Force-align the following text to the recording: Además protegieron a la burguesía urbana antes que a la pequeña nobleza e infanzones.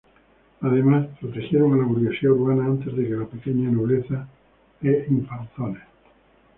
Además 0.61 1.09
protegieron 1.19 1.73
a 1.73 1.77
la 1.77 1.83
burguesía 1.83 2.31
urbana 2.31 2.65
antes 2.65 2.91
que 2.95 3.13
a 3.13 3.17
la 3.17 3.25
pequeña 3.27 3.69
nobleza 3.69 4.27
e 4.81 5.05
infanzones. 5.07 5.83